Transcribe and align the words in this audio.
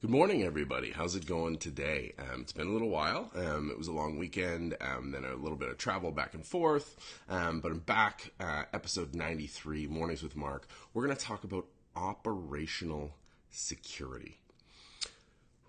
Good 0.00 0.10
morning, 0.10 0.44
everybody. 0.44 0.92
How's 0.92 1.16
it 1.16 1.26
going 1.26 1.58
today? 1.58 2.12
Um, 2.20 2.42
it's 2.42 2.52
been 2.52 2.68
a 2.68 2.70
little 2.70 2.88
while. 2.88 3.32
Um, 3.34 3.68
it 3.68 3.76
was 3.76 3.88
a 3.88 3.92
long 3.92 4.16
weekend, 4.16 4.76
um, 4.80 5.10
then 5.10 5.24
a 5.24 5.34
little 5.34 5.58
bit 5.58 5.70
of 5.70 5.76
travel 5.76 6.12
back 6.12 6.34
and 6.34 6.46
forth. 6.46 6.94
Um, 7.28 7.58
but 7.58 7.72
I'm 7.72 7.80
back, 7.80 8.30
uh, 8.38 8.62
episode 8.72 9.16
93, 9.16 9.88
Mornings 9.88 10.22
with 10.22 10.36
Mark. 10.36 10.68
We're 10.94 11.04
going 11.04 11.16
to 11.16 11.24
talk 11.24 11.42
about 11.42 11.66
operational 11.96 13.10
security. 13.50 14.38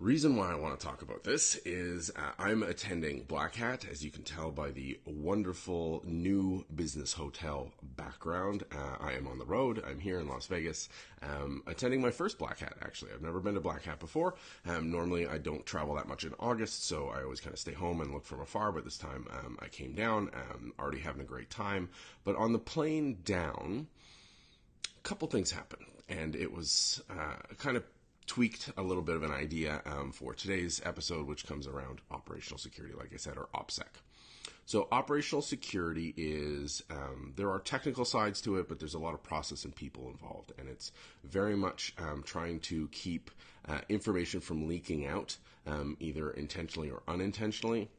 Reason 0.00 0.34
why 0.34 0.50
I 0.50 0.54
want 0.54 0.80
to 0.80 0.86
talk 0.86 1.02
about 1.02 1.24
this 1.24 1.56
is 1.56 2.10
uh, 2.16 2.30
I'm 2.38 2.62
attending 2.62 3.24
Black 3.24 3.54
Hat, 3.54 3.84
as 3.84 4.02
you 4.02 4.10
can 4.10 4.22
tell 4.22 4.50
by 4.50 4.70
the 4.70 4.98
wonderful 5.04 6.00
new 6.06 6.64
business 6.74 7.12
hotel 7.12 7.70
background. 7.82 8.64
Uh, 8.72 8.96
I 8.98 9.12
am 9.12 9.26
on 9.26 9.38
the 9.38 9.44
road. 9.44 9.84
I'm 9.86 9.98
here 9.98 10.18
in 10.18 10.26
Las 10.26 10.46
Vegas, 10.46 10.88
um, 11.20 11.62
attending 11.66 12.00
my 12.00 12.10
first 12.10 12.38
Black 12.38 12.60
Hat. 12.60 12.78
Actually, 12.80 13.10
I've 13.12 13.20
never 13.20 13.40
been 13.40 13.52
to 13.56 13.60
Black 13.60 13.84
Hat 13.84 14.00
before. 14.00 14.36
Um, 14.66 14.90
normally, 14.90 15.26
I 15.28 15.36
don't 15.36 15.66
travel 15.66 15.96
that 15.96 16.08
much 16.08 16.24
in 16.24 16.32
August, 16.40 16.86
so 16.86 17.10
I 17.14 17.22
always 17.22 17.40
kind 17.40 17.52
of 17.52 17.60
stay 17.60 17.74
home 17.74 18.00
and 18.00 18.10
look 18.10 18.24
from 18.24 18.40
afar. 18.40 18.72
But 18.72 18.84
this 18.84 18.96
time, 18.96 19.26
um, 19.30 19.58
I 19.60 19.68
came 19.68 19.92
down, 19.92 20.30
um, 20.32 20.72
already 20.78 21.00
having 21.00 21.20
a 21.20 21.26
great 21.26 21.50
time. 21.50 21.90
But 22.24 22.36
on 22.36 22.54
the 22.54 22.58
plane 22.58 23.18
down, 23.22 23.86
a 24.96 25.02
couple 25.02 25.28
things 25.28 25.50
happened, 25.50 25.84
and 26.08 26.34
it 26.34 26.50
was 26.50 27.02
uh, 27.10 27.54
kind 27.58 27.76
of 27.76 27.84
tweaked 28.30 28.70
a 28.76 28.82
little 28.82 29.02
bit 29.02 29.16
of 29.16 29.24
an 29.24 29.32
idea 29.32 29.82
um, 29.84 30.12
for 30.12 30.34
today's 30.34 30.80
episode, 30.84 31.26
which 31.26 31.44
comes 31.44 31.66
around 31.66 32.00
operational 32.12 32.58
security, 32.58 32.94
like 32.96 33.12
I 33.12 33.16
said, 33.16 33.36
or 33.36 33.48
OPSEC. 33.52 33.88
So, 34.66 34.86
operational 34.92 35.42
security 35.42 36.14
is 36.16 36.80
um, 36.90 37.32
there 37.34 37.50
are 37.50 37.58
technical 37.58 38.04
sides 38.04 38.40
to 38.42 38.60
it, 38.60 38.68
but 38.68 38.78
there's 38.78 38.94
a 38.94 39.00
lot 39.00 39.14
of 39.14 39.22
process 39.24 39.64
and 39.64 39.74
people 39.74 40.08
involved, 40.08 40.52
and 40.58 40.68
it's 40.68 40.92
very 41.24 41.56
much 41.56 41.92
um, 41.98 42.22
trying 42.24 42.60
to 42.60 42.86
keep 42.92 43.32
uh, 43.68 43.80
information 43.88 44.38
from 44.40 44.68
leaking 44.68 45.08
out, 45.08 45.36
um, 45.66 45.96
either 45.98 46.30
intentionally 46.30 46.88
or 46.88 47.02
unintentionally. 47.08 47.90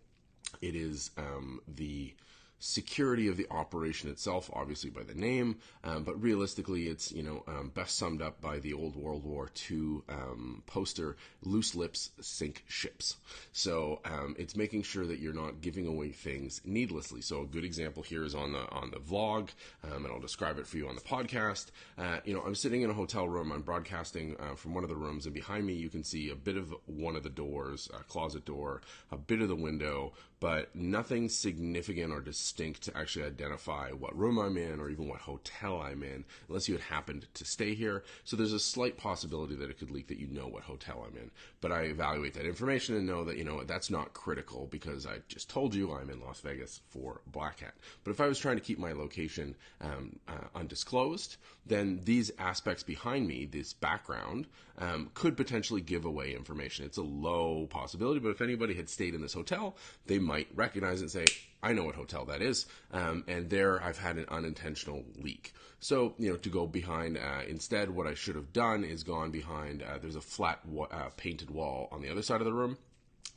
It 0.62 0.78
is 0.78 1.12
um, 1.18 1.60
the 1.68 2.16
security 2.62 3.28
of 3.28 3.36
the 3.38 3.48
operation 3.50 4.10
itself, 4.10 4.50
obviously 4.54 4.90
by 4.90 5.04
the 5.04 5.16
name, 5.16 5.58
um, 5.84 6.04
but 6.04 6.22
realistically, 6.22 6.88
it's 6.88 7.12
you 7.12 7.24
know 7.24 7.44
um, 7.48 7.72
best 7.74 7.98
summed 7.98 8.22
up 8.22 8.40
by 8.40 8.60
the 8.60 8.74
old 8.74 8.96
World 8.96 9.26
War 9.26 9.50
II 9.70 10.02
um, 10.08 10.64
poster: 10.68 11.18
"Loose 11.44 11.76
lips 11.76 12.12
sink 12.22 12.64
ships." 12.68 13.18
So 13.52 14.00
um, 14.06 14.36
it's 14.38 14.56
making 14.56 14.84
sure 14.84 15.06
that 15.06 15.20
you're 15.20 15.34
not 15.34 15.62
giving 15.62 15.88
away 15.88 16.12
things 16.12 16.62
needlessly. 16.64 17.22
So 17.22 17.42
a 17.42 17.46
good 17.46 17.66
example 17.66 18.04
here 18.04 18.24
is 18.24 18.36
on 18.36 18.54
the 18.54 18.70
on 18.70 18.92
the 18.92 18.98
vlog, 18.98 19.50
um, 19.84 20.06
and 20.06 20.14
I'll 20.14 20.20
describe 20.20 20.58
it 20.60 20.68
for 20.68 20.78
you 20.78 20.88
on 20.88 20.96
the 20.96 21.02
podcast. 21.02 21.68
Uh, 21.98 22.20
you 22.24 22.34
know, 22.34 22.42
I'm 22.42 22.56
sitting 22.56 22.84
in 22.84 22.90
a 22.90 22.94
hotel 22.94 23.28
room. 23.28 23.52
I'm 23.52 23.64
broadcasting 23.64 24.38
uh, 24.40 24.56
from 24.56 24.76
one 24.76 24.84
of 24.84 24.90
the 24.90 24.96
rooms, 24.96 25.26
and 25.26 25.34
behind 25.34 25.66
me 25.66 25.74
you 25.74 25.90
can 25.90 26.04
see 26.04 26.30
a 26.30 26.36
bit 26.36 26.58
of 26.58 26.74
one 26.86 27.16
of 27.16 27.24
the 27.24 27.30
doors, 27.30 27.90
a 28.00 28.04
closet 28.04 28.46
door, 28.46 28.82
a 29.12 29.18
bit 29.18 29.42
of 29.42 29.48
the 29.48 29.56
window, 29.56 30.14
but 30.42 30.76
nothing 30.76 31.30
significant 31.30 32.12
or 32.12 32.20
distinct 32.20 32.82
to 32.82 32.98
actually 32.98 33.24
identify 33.24 33.92
what 33.92 34.18
room 34.18 34.40
I'm 34.40 34.58
in 34.58 34.80
or 34.80 34.90
even 34.90 35.08
what 35.08 35.20
hotel 35.20 35.80
I'm 35.80 36.02
in, 36.02 36.26
unless 36.50 36.68
you 36.68 36.74
had 36.74 36.84
happened 36.84 37.28
to 37.36 37.46
stay 37.46 37.76
here. 37.76 38.04
So 38.24 38.36
there's 38.36 38.52
a 38.52 38.60
slight 38.60 38.98
possibility 38.98 39.56
that 39.56 39.70
it 39.70 39.78
could 39.78 39.92
leak 39.92 40.08
that 40.08 40.20
you 40.20 40.26
know 40.28 40.48
what 40.48 40.64
hotel 40.64 41.06
I'm 41.08 41.16
in. 41.16 41.30
But 41.62 41.72
I 41.72 41.84
evaluate 41.84 42.34
that 42.34 42.48
information 42.48 42.96
and 42.96 43.06
know 43.06 43.24
that, 43.24 43.38
you 43.38 43.44
know, 43.44 43.64
that's 43.64 43.92
not 43.92 44.14
critical 44.14 44.68
because 44.72 45.06
I 45.06 45.20
just 45.28 45.48
told 45.48 45.76
you 45.76 45.94
I'm 45.94 46.10
in 46.10 46.20
Las 46.20 46.42
Vegas 46.42 46.82
for 46.90 47.22
Black 47.28 47.60
Hat. 47.60 47.76
But 48.04 48.10
if 48.10 48.20
I 48.20 48.28
was 48.28 48.40
trying 48.40 48.56
to 48.58 48.64
keep 48.64 48.80
my 48.80 48.94
location 48.94 49.56
um, 49.80 50.20
uh, 50.28 50.48
undisclosed, 50.56 51.38
then 51.68 52.02
these 52.04 52.32
aspects 52.40 52.82
behind 52.82 53.28
me, 53.28 53.46
this 53.46 53.74
background, 53.74 54.48
um, 54.80 55.12
could 55.14 55.38
potentially 55.38 55.82
give 55.82 56.06
away 56.06 56.34
information. 56.34 56.86
It's 56.86 56.98
a 56.98 57.04
low 57.04 57.68
possibility, 57.68 58.20
but 58.20 58.30
if 58.30 58.42
anybody 58.42 58.74
had 58.74 58.90
stayed 58.90 59.14
in 59.14 59.22
this 59.22 59.34
hotel, 59.34 59.76
they 60.08 60.18
might 60.18 60.31
recognize 60.56 61.02
and 61.02 61.12
say, 61.12 61.26
I 61.64 61.74
know 61.74 61.84
what 61.84 61.96
hotel 61.96 62.26
that 62.26 62.42
is. 62.42 62.66
Um, 62.92 63.24
and 63.28 63.50
there 63.50 63.82
I've 63.84 63.98
had 64.00 64.18
an 64.18 64.26
unintentional 64.30 65.04
leak. 65.18 65.54
So, 65.80 66.14
you 66.18 66.30
know, 66.30 66.38
to 66.38 66.50
go 66.50 66.68
behind, 66.68 67.18
uh, 67.18 67.42
instead, 67.48 67.90
what 67.90 68.08
I 68.08 68.14
should 68.14 68.36
have 68.36 68.54
done 68.54 68.84
is 68.84 69.04
gone 69.04 69.32
behind, 69.32 69.84
uh, 69.84 69.98
there's 70.00 70.16
a 70.16 70.22
flat 70.22 70.66
wa- 70.66 70.88
uh, 70.92 71.10
painted 71.18 71.50
wall 71.50 71.88
on 71.92 72.02
the 72.02 72.10
other 72.10 72.22
side 72.22 72.42
of 72.42 72.46
the 72.46 72.54
room 72.54 72.78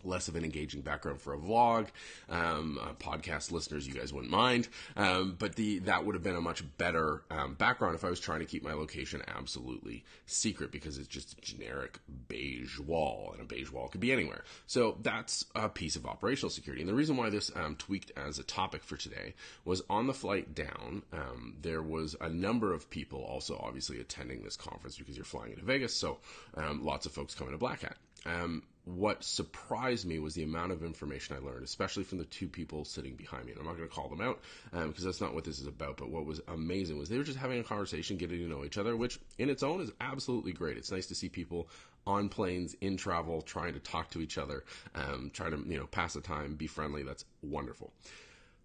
less 0.05 0.29
of 0.29 0.37
an 0.37 0.45
engaging 0.45 0.83
background 0.83 1.21
for 1.21 1.35
a 1.35 1.39
vlog. 1.39 1.87
Um, 2.29 2.79
uh, 2.81 2.93
podcast 2.95 3.51
listeners, 3.51 3.87
you 3.87 3.95
guys 3.95 4.13
wouldn't 4.13 4.31
mind, 4.31 4.69
um, 4.97 5.37
but 5.39 5.57
the 5.57 5.81
that 5.81 6.05
would 6.05 6.15
have 6.15 6.23
been 6.23 6.37
a 6.37 6.41
much 6.41 6.63
better 6.79 7.23
um, 7.31 7.55
background 7.55 7.95
if 7.95 8.05
I 8.05 8.11
was 8.11 8.21
trying 8.21 8.41
to 8.41 8.47
keep 8.47 8.63
my 8.63 8.73
location 8.73 9.23
absolutely 9.27 10.05
secret 10.27 10.71
because 10.71 10.99
it's 10.99 11.09
just 11.09 11.39
a 11.39 11.41
generic 11.41 11.99
beige 12.29 12.79
wall, 12.79 13.31
and 13.33 13.41
a 13.41 13.45
beige 13.45 13.71
wall 13.71 13.89
could 13.89 14.01
be 14.01 14.13
anywhere. 14.13 14.45
So 14.67 14.99
that's 15.03 15.45
a 15.55 15.69
piece 15.69 15.97
of 15.97 16.07
operational 16.07 16.51
security. 16.51 16.83
And 16.83 16.89
the 16.89 16.95
reason 16.95 17.17
why 17.17 17.31
this 17.31 17.51
um, 17.57 17.77
tweaked 17.77 18.13
as 18.17 18.39
a 18.39 18.45
topic 18.45 18.83
for 18.83 18.97
today 18.97 19.35
was 19.65 19.83
on 19.89 20.07
the 20.07 20.15
flight 20.15 20.55
down, 20.55 21.03
um, 21.13 21.57
there 21.61 21.83
was 21.83 22.17
a 22.21 22.29
number 22.29 22.73
of 22.73 22.91
people 22.91 23.23
also 23.23 23.61
obviously 23.63 24.01
attending 24.01 24.43
this 24.43 24.57
conference 24.57 24.97
because 24.99 25.17
you're 25.17 25.25
flying 25.25 25.53
into 25.53 25.65
Vegas, 25.65 25.95
so 25.95 26.19
um, 26.57 26.85
lots 26.85 27.07
of 27.07 27.13
folks 27.13 27.35
coming 27.35 27.53
to 27.53 27.59
Black 27.59 27.83
Hat. 27.83 27.97
Um, 28.27 28.63
what 28.85 29.25
surprised 29.25 30.07
me 30.07 30.19
was 30.19 30.35
the 30.35 30.43
amount 30.43 30.71
of 30.71 30.83
information 30.83 31.37
I 31.37 31.45
learned, 31.45 31.65
especially 31.65 32.05
from 32.05 32.19
the 32.19 32.27
two 32.27 32.49
people 32.49 32.85
sitting 32.85 33.15
behind 33.15 33.47
me. 33.47 33.53
And 33.53 33.61
I'm 33.61 33.67
not 33.67 33.77
going 33.77 33.89
to 33.89 33.95
call 33.95 34.09
them 34.09 34.21
out 34.21 34.41
um, 34.73 34.89
because 34.89 35.05
that's 35.05 35.21
not 35.23 35.35
what 35.35 35.45
this 35.45 35.59
is 35.59 35.67
about. 35.67 35.97
But 35.97 36.11
what 36.11 36.27
was 36.27 36.41
amazing 36.49 36.99
was 36.99 37.09
they 37.09 37.17
were 37.17 37.25
just 37.25 37.39
having 37.39 37.59
a 37.61 37.65
conversation, 37.65 38.19
getting 38.19 38.39
to 38.39 38.49
know 38.49 38.65
each 38.65 38.77
other, 38.77 38.95
which 38.95 39.19
in 39.39 39.49
its 39.49 39.63
own 39.63 39.81
is 39.81 39.91
absolutely 40.01 40.53
great. 40.53 40.77
It's 40.77 40.93
nice 40.93 41.07
to 41.07 41.15
see 41.15 41.31
people 41.31 41.69
on 42.07 42.29
planes, 42.29 42.77
in 42.83 42.99
travel, 42.99 43.41
trying 43.41 43.73
to 43.73 43.81
talk 43.81 44.11
to 44.11 44.21
each 44.21 44.37
other, 44.37 44.65
um, 44.95 45.31
trying 45.33 45.53
to 45.53 45.69
you 45.69 45.79
know 45.79 45.87
pass 45.87 46.13
the 46.13 46.21
time, 46.21 46.55
be 46.55 46.67
friendly. 46.67 47.03
That's 47.03 47.25
wonderful. 47.43 47.91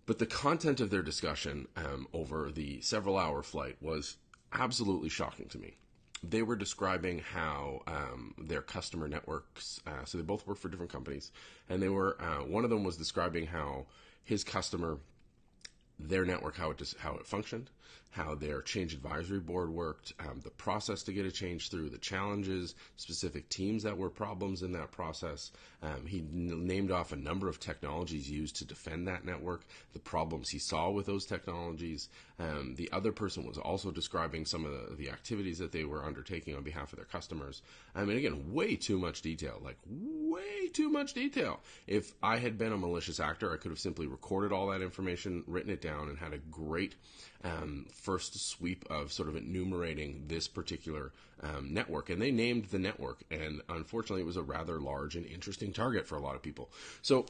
But 0.06 0.20
the 0.20 0.26
content 0.26 0.82
of 0.82 0.90
their 0.90 1.04
discussion 1.04 1.68
um, 1.78 2.08
over 2.12 2.52
the 2.52 2.82
several 2.82 3.18
hour 3.18 3.42
flight 3.42 3.78
was 3.80 4.18
absolutely 4.52 5.10
shocking 5.10 5.48
to 5.50 5.58
me 5.60 5.76
they 6.24 6.42
were 6.42 6.56
describing 6.56 7.20
how 7.20 7.82
um, 7.88 8.34
their 8.38 8.62
customer 8.62 9.08
networks, 9.08 9.82
uh, 9.88 10.04
so 10.06 10.18
they 10.18 10.24
both 10.24 10.46
work 10.48 10.58
for 10.58 10.70
different 10.70 10.92
companies, 10.92 11.32
and 11.70 11.82
they 11.82 11.90
were 11.90 12.18
uh, 12.22 12.44
one 12.44 12.64
of 12.64 12.70
them 12.70 12.84
was 12.84 12.98
describing 12.98 13.48
how 13.48 13.86
his 14.24 14.44
customer, 14.44 14.98
their 16.00 16.26
network, 16.26 16.56
how 16.56 16.72
it 16.72 16.94
how 17.00 17.16
it 17.16 17.28
functioned, 17.28 17.70
how 18.12 18.34
their 18.34 18.62
change 18.62 18.94
advisory 18.94 19.40
board 19.40 19.70
worked, 19.70 20.14
um, 20.20 20.40
the 20.44 20.50
process 20.50 21.04
to 21.04 21.14
get 21.14 21.26
a 21.26 21.32
change 21.32 21.70
through, 21.70 21.90
the 21.90 21.98
challenges, 21.98 22.74
specific 22.96 23.48
teams 23.50 23.84
that 23.84 23.98
were 23.98 24.10
problems 24.10 24.64
in 24.64 24.72
that 24.72 24.92
process. 24.92 25.52
Um, 25.84 26.06
he 26.08 26.20
n- 26.20 26.66
named 26.66 26.92
off 26.92 27.12
a 27.12 27.16
number 27.16 27.48
of 27.48 27.60
technologies 27.60 28.30
used 28.30 28.56
to 28.58 28.66
defend 28.66 29.08
that 29.08 29.26
network, 29.26 29.64
the 29.94 30.00
problems 30.00 30.50
he 30.50 30.60
saw 30.60 30.90
with 30.90 31.06
those 31.06 31.26
technologies. 31.26 32.10
Um, 32.40 32.74
the 32.76 32.90
other 32.92 33.12
person 33.12 33.46
was 33.46 33.58
also 33.58 33.92
describing 33.92 34.46
some 34.46 34.66
of 34.66 34.72
the, 34.72 34.96
the, 34.96 35.10
activities 35.10 35.58
that 35.60 35.72
they 35.72 35.84
were 35.84 36.06
undertaking 36.06 36.56
on 36.56 36.64
behalf 36.64 36.94
of 36.94 36.98
their 36.98 37.06
customers. 37.06 37.62
I 37.94 38.06
mean, 38.06 38.18
again, 38.18 38.54
way 38.54 38.76
too 38.76 38.98
much 38.98 39.22
detail, 39.22 39.60
like 39.64 39.78
way 39.86 40.68
too 40.74 40.90
much 40.90 41.14
detail. 41.14 41.60
If 41.86 42.14
I 42.24 42.38
had 42.38 42.58
been 42.58 42.72
a 42.72 42.78
malicious 42.78 43.20
actor, 43.20 43.52
I 43.52 43.58
could 43.58 43.72
have 43.72 43.80
simply 43.80 44.08
recorded 44.08 44.52
all 44.52 44.68
that 44.68 44.82
information, 44.82 45.44
written 45.48 45.72
it 45.72 45.82
down, 45.82 45.89
and 45.90 46.18
had 46.18 46.34
a 46.34 46.38
great 46.38 46.96
um, 47.44 47.86
first 47.92 48.50
sweep 48.50 48.86
of 48.90 49.12
sort 49.12 49.30
of 49.30 49.36
enumerating 49.36 50.26
this 50.28 50.48
particular 50.48 51.12
um, 51.42 51.74
network. 51.74 52.10
And 52.10 52.22
they 52.22 52.32
named 52.32 52.66
the 52.66 52.80
network, 52.80 53.24
and 53.32 53.62
unfortunately, 53.70 54.22
it 54.22 54.28
was 54.28 54.38
a 54.38 54.44
rather 54.44 54.80
large 54.80 55.16
and 55.16 55.26
interesting 55.26 55.74
target 55.74 56.08
for 56.08 56.16
a 56.16 56.22
lot 56.22 56.36
of 56.36 56.42
people. 56.42 56.70
So 57.02 57.26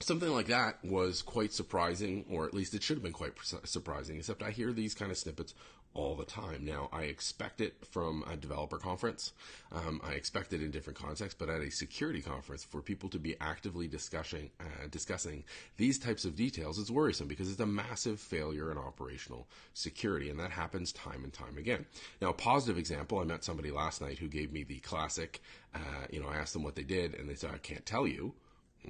something 0.00 0.30
like 0.30 0.46
that 0.46 0.84
was 0.84 1.22
quite 1.22 1.52
surprising, 1.52 2.24
or 2.30 2.46
at 2.46 2.54
least 2.54 2.74
it 2.74 2.82
should 2.82 2.96
have 2.96 3.02
been 3.02 3.12
quite 3.12 3.34
surprising, 3.64 4.16
except 4.16 4.42
I 4.42 4.50
hear 4.50 4.72
these 4.72 4.94
kind 4.94 5.10
of 5.10 5.18
snippets 5.18 5.54
all 5.94 6.16
the 6.16 6.24
time. 6.24 6.64
Now, 6.64 6.88
I 6.92 7.02
expect 7.02 7.60
it 7.60 7.86
from 7.86 8.24
a 8.30 8.36
developer 8.36 8.78
conference. 8.78 9.32
Um, 9.72 10.00
I 10.04 10.12
expect 10.12 10.52
it 10.52 10.60
in 10.60 10.70
different 10.70 10.98
contexts, 10.98 11.36
but 11.38 11.48
at 11.48 11.60
a 11.60 11.70
security 11.70 12.20
conference, 12.20 12.64
for 12.64 12.82
people 12.82 13.08
to 13.10 13.18
be 13.18 13.36
actively 13.40 13.86
discussing 13.86 14.50
uh, 14.60 14.88
discussing 14.90 15.44
these 15.76 15.98
types 15.98 16.24
of 16.24 16.36
details 16.36 16.78
is 16.78 16.90
worrisome 16.90 17.28
because 17.28 17.50
it's 17.50 17.60
a 17.60 17.66
massive 17.66 18.20
failure 18.20 18.70
in 18.70 18.78
operational 18.78 19.46
security, 19.72 20.30
and 20.30 20.38
that 20.38 20.50
happens 20.50 20.92
time 20.92 21.24
and 21.24 21.32
time 21.32 21.56
again. 21.56 21.86
Now, 22.20 22.30
a 22.30 22.34
positive 22.34 22.78
example: 22.78 23.18
I 23.18 23.24
met 23.24 23.44
somebody 23.44 23.70
last 23.70 24.00
night 24.00 24.18
who 24.18 24.28
gave 24.28 24.52
me 24.52 24.64
the 24.64 24.80
classic. 24.80 25.40
Uh, 25.74 26.06
you 26.10 26.20
know, 26.20 26.28
I 26.28 26.36
asked 26.36 26.52
them 26.52 26.62
what 26.62 26.74
they 26.74 26.82
did, 26.82 27.14
and 27.14 27.28
they 27.28 27.34
said, 27.34 27.50
"I 27.54 27.58
can't 27.58 27.86
tell 27.86 28.06
you." 28.06 28.34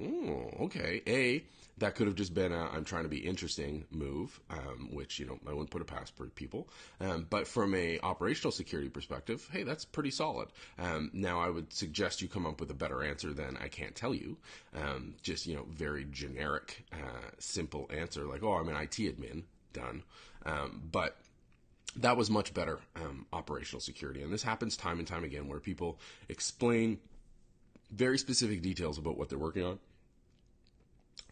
Oh, 0.01 0.49
okay. 0.61 1.01
A, 1.07 1.43
that 1.77 1.95
could 1.95 2.07
have 2.07 2.15
just 2.15 2.33
been 2.33 2.51
a 2.51 2.69
I'm 2.69 2.83
trying 2.83 3.03
to 3.03 3.09
be 3.09 3.17
interesting 3.17 3.85
move, 3.91 4.39
um, 4.49 4.89
which, 4.91 5.19
you 5.19 5.25
know, 5.25 5.39
I 5.47 5.51
wouldn't 5.51 5.71
put 5.71 5.81
a 5.81 5.85
past 5.85 6.13
people. 6.35 6.69
Um, 6.99 7.27
but 7.29 7.47
from 7.47 7.73
a 7.75 7.99
operational 8.01 8.51
security 8.51 8.89
perspective, 8.89 9.47
hey, 9.51 9.63
that's 9.63 9.85
pretty 9.85 10.11
solid. 10.11 10.49
Um, 10.79 11.11
now 11.13 11.39
I 11.39 11.49
would 11.49 11.71
suggest 11.73 12.21
you 12.21 12.27
come 12.27 12.45
up 12.45 12.59
with 12.59 12.71
a 12.71 12.75
better 12.75 13.03
answer 13.03 13.33
than 13.33 13.57
I 13.57 13.67
can't 13.67 13.95
tell 13.95 14.13
you. 14.13 14.37
Um, 14.73 15.15
just, 15.21 15.47
you 15.47 15.55
know, 15.55 15.65
very 15.69 16.05
generic, 16.11 16.85
uh, 16.93 17.29
simple 17.39 17.89
answer 17.93 18.25
like, 18.25 18.43
oh, 18.43 18.53
I'm 18.53 18.69
an 18.69 18.75
IT 18.75 18.97
admin. 18.97 19.43
Done. 19.73 20.03
Um, 20.45 20.83
but 20.91 21.17
that 21.97 22.15
was 22.15 22.29
much 22.29 22.53
better 22.53 22.79
um, 22.95 23.25
operational 23.33 23.81
security. 23.81 24.21
And 24.21 24.31
this 24.31 24.43
happens 24.43 24.77
time 24.77 24.99
and 24.99 25.07
time 25.07 25.23
again 25.23 25.47
where 25.47 25.59
people 25.59 25.99
explain 26.29 26.99
very 27.91 28.17
specific 28.17 28.61
details 28.61 28.97
about 28.97 29.17
what 29.17 29.29
they're 29.29 29.39
working 29.39 29.63
on 29.63 29.79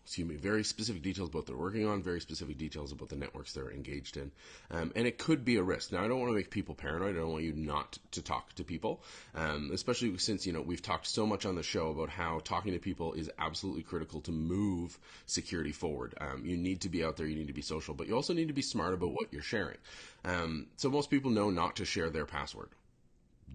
excuse 0.04 0.28
me, 0.28 0.36
very 0.36 0.64
specific 0.64 1.02
details 1.02 1.30
about 1.30 1.40
what 1.40 1.46
they're 1.48 1.56
working 1.56 1.88
on, 1.88 2.04
very 2.04 2.20
specific 2.20 2.58
details 2.58 2.92
about 2.92 3.10
the 3.10 3.16
networks 3.16 3.54
they're 3.54 3.72
engaged 3.72 4.18
in. 4.18 4.32
Um, 4.70 4.92
and 4.96 5.08
it 5.08 5.18
could 5.18 5.46
be 5.46 5.56
a 5.56 5.64
risk. 5.64 5.92
Now, 5.92 6.04
I 6.04 6.08
don't 6.08 6.20
want 6.20 6.32
to 6.32 6.36
make 6.36 6.50
people 6.50 6.76
paranoid. 6.76 7.16
I 7.16 7.20
don't 7.20 7.32
want 7.32 7.44
you 7.44 7.54
not 7.54 7.98
to 8.12 8.22
talk 8.22 8.54
to 8.56 8.64
people, 8.64 9.02
um, 9.34 9.72
especially 9.74 10.18
since, 10.18 10.46
you 10.46 10.52
know, 10.52 10.62
we've 10.62 10.82
talked 10.82 11.08
so 11.08 11.26
much 11.26 11.46
on 11.46 11.56
the 11.56 11.64
show 11.64 11.88
about 11.88 12.10
how 12.10 12.40
talking 12.44 12.74
to 12.74 12.80
people 12.80 13.14
is 13.14 13.32
absolutely 13.40 13.84
critical 13.84 14.20
to 14.22 14.32
move 14.32 15.00
security 15.26 15.72
forward. 15.72 16.16
Um, 16.20 16.44
you 16.46 16.58
need 16.58 16.82
to 16.82 16.90
be 16.90 17.04
out 17.04 17.16
there, 17.16 17.26
you 17.26 17.36
need 17.36 17.48
to 17.48 17.54
be 17.54 17.62
social, 17.62 17.94
but 17.94 18.08
you 18.08 18.16
also 18.16 18.34
need 18.34 18.50
to 18.50 18.54
be 18.54 18.62
smart 18.62 18.94
about 18.94 19.14
what 19.14 19.32
you're 19.32 19.42
sharing. 19.42 19.78
Um, 20.26 20.68
so 20.76 20.90
most 20.90 21.10
people 21.10 21.32
know 21.32 21.50
not 21.50 21.78
to 21.78 21.86
share 21.86 22.10
their 22.10 22.26
password. 22.26 22.70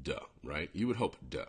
Duh, 0.02 0.20
right? 0.44 0.70
You 0.72 0.86
would 0.88 0.96
hope, 0.96 1.16
duh. 1.28 1.44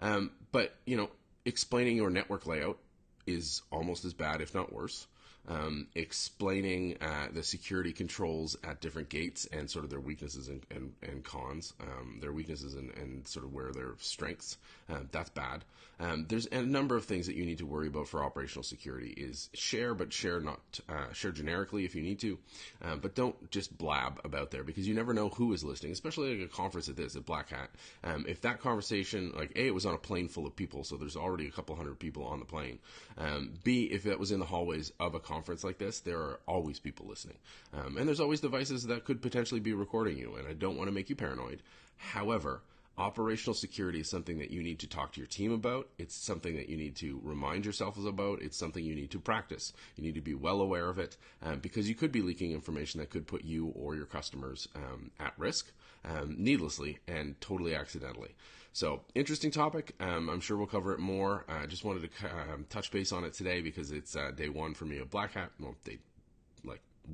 Um, 0.00 0.32
but, 0.52 0.74
you 0.84 0.96
know, 0.96 1.10
explaining 1.44 1.96
your 1.96 2.10
network 2.10 2.46
layout 2.46 2.78
is 3.26 3.62
almost 3.70 4.04
as 4.04 4.12
bad, 4.12 4.40
if 4.40 4.54
not 4.54 4.72
worse. 4.72 5.06
Um, 5.48 5.88
explaining 5.94 6.98
uh, 7.00 7.28
the 7.32 7.42
security 7.42 7.92
controls 7.92 8.56
at 8.62 8.80
different 8.80 9.08
gates 9.08 9.46
and 9.46 9.68
sort 9.68 9.84
of 9.84 9.90
their 9.90 9.98
weaknesses 9.98 10.48
and, 10.48 10.64
and, 10.70 10.92
and 11.02 11.24
cons, 11.24 11.72
um, 11.80 12.18
their 12.20 12.30
weaknesses 12.30 12.74
and, 12.74 12.90
and, 12.96 13.26
sort 13.26 13.44
of 13.44 13.52
where 13.52 13.72
their 13.72 13.94
strengths. 13.98 14.58
Uh, 14.88 15.00
that's 15.10 15.30
bad. 15.30 15.64
Um, 16.00 16.24
there's 16.28 16.46
a 16.46 16.62
number 16.62 16.96
of 16.96 17.04
things 17.04 17.26
that 17.26 17.36
you 17.36 17.44
need 17.44 17.58
to 17.58 17.66
worry 17.66 17.88
about 17.88 18.08
for 18.08 18.24
operational 18.24 18.62
security. 18.62 19.10
Is 19.16 19.50
share, 19.52 19.94
but 19.94 20.12
share 20.12 20.40
not 20.40 20.60
uh, 20.88 21.12
share 21.12 21.30
generically 21.30 21.84
if 21.84 21.94
you 21.94 22.02
need 22.02 22.20
to, 22.20 22.38
uh, 22.82 22.96
but 22.96 23.14
don't 23.14 23.50
just 23.50 23.76
blab 23.76 24.18
about 24.24 24.50
there 24.50 24.64
because 24.64 24.88
you 24.88 24.94
never 24.94 25.12
know 25.12 25.28
who 25.28 25.52
is 25.52 25.62
listening, 25.62 25.92
especially 25.92 26.38
like 26.38 26.46
a 26.46 26.52
conference 26.52 26.88
at 26.88 26.96
this 26.96 27.16
at 27.16 27.26
Black 27.26 27.50
Hat. 27.50 27.70
Um, 28.02 28.24
if 28.26 28.40
that 28.42 28.60
conversation, 28.60 29.32
like 29.36 29.52
a, 29.56 29.66
it 29.66 29.74
was 29.74 29.84
on 29.84 29.94
a 29.94 29.98
plane 29.98 30.28
full 30.28 30.46
of 30.46 30.56
people, 30.56 30.84
so 30.84 30.96
there's 30.96 31.16
already 31.16 31.46
a 31.46 31.50
couple 31.50 31.76
hundred 31.76 31.98
people 31.98 32.24
on 32.24 32.38
the 32.38 32.46
plane. 32.46 32.78
Um, 33.18 33.52
B, 33.62 33.84
if 33.84 34.04
that 34.04 34.18
was 34.18 34.32
in 34.32 34.40
the 34.40 34.46
hallways 34.46 34.92
of 34.98 35.14
a 35.14 35.20
conference 35.30 35.62
like 35.64 35.78
this, 35.78 36.00
there 36.00 36.18
are 36.18 36.40
always 36.46 36.78
people 36.78 37.06
listening. 37.06 37.36
Um, 37.72 37.96
and 37.96 38.06
there's 38.06 38.20
always 38.20 38.40
devices 38.40 38.86
that 38.86 39.04
could 39.04 39.22
potentially 39.22 39.60
be 39.60 39.72
recording 39.72 40.18
you, 40.18 40.34
and 40.36 40.48
I 40.48 40.52
don't 40.52 40.76
want 40.76 40.88
to 40.88 40.94
make 40.94 41.08
you 41.08 41.16
paranoid. 41.16 41.62
However, 41.96 42.62
operational 42.98 43.54
security 43.54 44.00
is 44.00 44.10
something 44.10 44.38
that 44.38 44.50
you 44.50 44.62
need 44.62 44.78
to 44.80 44.86
talk 44.86 45.12
to 45.12 45.20
your 45.20 45.26
team 45.26 45.52
about. 45.52 45.88
It's 45.98 46.14
something 46.14 46.56
that 46.56 46.68
you 46.68 46.76
need 46.76 46.96
to 46.96 47.20
remind 47.22 47.64
yourselves 47.64 48.04
about. 48.04 48.42
It's 48.42 48.56
something 48.56 48.84
you 48.84 48.94
need 48.94 49.10
to 49.12 49.20
practice. 49.20 49.72
You 49.96 50.04
need 50.04 50.14
to 50.14 50.20
be 50.20 50.34
well 50.34 50.60
aware 50.60 50.88
of 50.88 50.98
it 50.98 51.16
um, 51.42 51.60
because 51.60 51.88
you 51.88 51.94
could 51.94 52.12
be 52.12 52.22
leaking 52.22 52.52
information 52.52 53.00
that 53.00 53.10
could 53.10 53.26
put 53.26 53.44
you 53.44 53.68
or 53.68 53.94
your 53.94 54.06
customers 54.06 54.68
um, 54.74 55.10
at 55.18 55.32
risk 55.38 55.72
um, 56.04 56.36
needlessly 56.38 56.98
and 57.08 57.40
totally 57.40 57.74
accidentally. 57.74 58.34
So, 58.72 59.02
interesting 59.14 59.50
topic. 59.50 59.94
Um, 59.98 60.28
I'm 60.28 60.40
sure 60.40 60.56
we'll 60.56 60.66
cover 60.66 60.92
it 60.92 61.00
more. 61.00 61.44
I 61.48 61.64
uh, 61.64 61.66
just 61.66 61.84
wanted 61.84 62.08
to 62.08 62.26
um, 62.26 62.66
touch 62.68 62.92
base 62.92 63.10
on 63.10 63.24
it 63.24 63.32
today 63.32 63.60
because 63.62 63.90
it's 63.90 64.14
uh, 64.14 64.30
day 64.30 64.48
one 64.48 64.74
for 64.74 64.84
me 64.84 64.98
of 64.98 65.10
Black 65.10 65.32
Hat. 65.32 65.50
Well, 65.58 65.74
day 65.84 65.98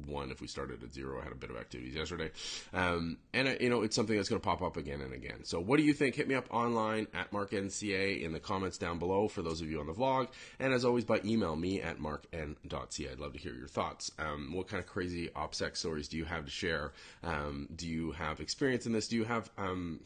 one 0.06 0.30
if 0.30 0.40
we 0.40 0.46
started 0.46 0.82
at 0.82 0.92
zero. 0.92 1.20
I 1.20 1.24
had 1.24 1.32
a 1.32 1.36
bit 1.36 1.50
of 1.50 1.56
activities 1.56 1.94
yesterday. 1.94 2.30
Um, 2.72 3.18
and, 3.32 3.56
you 3.60 3.70
know, 3.70 3.82
it's 3.82 3.96
something 3.96 4.16
that's 4.16 4.28
going 4.28 4.40
to 4.40 4.44
pop 4.44 4.62
up 4.62 4.76
again 4.76 5.00
and 5.00 5.12
again. 5.12 5.44
So 5.44 5.60
what 5.60 5.78
do 5.78 5.82
you 5.82 5.92
think? 5.92 6.14
Hit 6.14 6.28
me 6.28 6.34
up 6.34 6.46
online 6.52 7.06
at 7.14 7.30
marknca 7.32 8.22
in 8.22 8.32
the 8.32 8.40
comments 8.40 8.78
down 8.78 8.98
below 8.98 9.28
for 9.28 9.42
those 9.42 9.60
of 9.60 9.70
you 9.70 9.80
on 9.80 9.86
the 9.86 9.94
vlog. 9.94 10.28
And 10.58 10.72
as 10.72 10.84
always, 10.84 11.04
by 11.04 11.20
email 11.24 11.56
me 11.56 11.80
at 11.80 11.98
markn.ca. 11.98 13.10
I'd 13.10 13.20
love 13.20 13.32
to 13.32 13.38
hear 13.38 13.54
your 13.54 13.68
thoughts. 13.68 14.10
Um, 14.18 14.52
what 14.52 14.68
kind 14.68 14.82
of 14.82 14.88
crazy 14.88 15.28
OPSEC 15.28 15.76
stories 15.76 16.08
do 16.08 16.16
you 16.16 16.24
have 16.24 16.44
to 16.44 16.50
share? 16.50 16.92
Um, 17.22 17.68
do 17.74 17.86
you 17.88 18.12
have 18.12 18.40
experience 18.40 18.86
in 18.86 18.92
this? 18.92 19.08
Do 19.08 19.16
you 19.16 19.24
have, 19.24 19.50
um, 19.58 20.00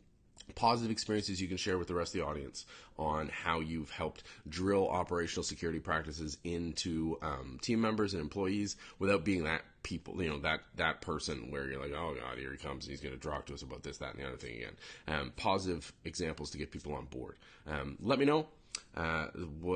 positive 0.55 0.91
experiences 0.91 1.41
you 1.41 1.49
can 1.49 1.57
share 1.57 1.79
with 1.79 1.89
the 1.89 1.95
rest 1.95 2.15
of 2.15 2.21
the 2.21 2.27
audience 2.27 2.67
on 2.99 3.29
how 3.29 3.61
you've 3.61 3.91
helped 3.91 4.23
drill 4.49 4.89
operational 4.89 5.43
security 5.43 5.79
practices 5.79 6.37
into 6.45 7.17
um, 7.23 7.59
team 7.63 7.81
members 7.81 8.15
and 8.15 8.21
employees 8.21 8.77
without 8.99 9.25
being 9.25 9.45
that 9.45 9.63
people, 9.83 10.23
you 10.23 10.29
know, 10.29 10.39
that 10.39 10.61
that 10.77 11.01
person 11.01 11.51
where 11.51 11.69
you're 11.69 11.81
like, 11.81 11.93
oh 11.93 12.15
god, 12.21 12.39
here 12.39 12.51
he 12.51 12.59
comes, 12.59 12.85
and 12.85 12.91
he's 12.91 13.01
going 13.01 13.19
to 13.19 13.29
talk 13.29 13.47
to 13.47 13.55
us 13.55 13.63
about 13.63 13.83
this, 13.83 13.99
that, 13.99 14.15
and 14.15 14.23
the 14.23 14.29
other 14.29 14.37
thing 14.37 14.57
again. 14.57 14.77
Um, 15.09 15.33
positive 15.37 15.93
examples 16.05 16.51
to 16.51 16.59
get 16.59 16.71
people 16.71 16.95
on 16.95 17.07
board. 17.07 17.37
Um, 17.67 17.97
let 18.01 18.19
me 18.19 18.25
know. 18.25 18.47
Uh, 18.97 19.27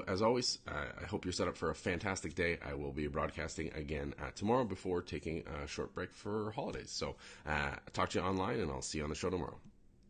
as 0.06 0.22
always, 0.22 0.58
uh, 0.68 0.86
I 1.02 1.04
hope 1.06 1.24
you're 1.24 1.32
set 1.32 1.48
up 1.48 1.56
for 1.56 1.70
a 1.70 1.74
fantastic 1.74 2.34
day. 2.34 2.58
I 2.64 2.74
will 2.74 2.92
be 2.92 3.06
broadcasting 3.06 3.72
again 3.74 4.14
uh, 4.20 4.30
tomorrow 4.34 4.64
before 4.64 5.02
taking 5.02 5.44
a 5.62 5.66
short 5.66 5.94
break 5.94 6.12
for 6.12 6.52
holidays. 6.52 6.90
So, 6.90 7.16
uh, 7.46 7.70
talk 7.92 8.10
to 8.10 8.18
you 8.18 8.24
online, 8.24 8.60
and 8.60 8.70
I'll 8.70 8.82
see 8.82 8.98
you 8.98 9.04
on 9.04 9.10
the 9.10 9.16
show 9.16 9.30
tomorrow. 9.30 9.58